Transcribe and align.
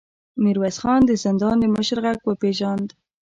ميرويس 0.43 0.77
خان 0.81 1.01
د 1.05 1.11
زندان 1.23 1.55
د 1.59 1.65
مشر 1.75 1.97
غږ 2.05 2.19
وپېژاند. 2.25 2.87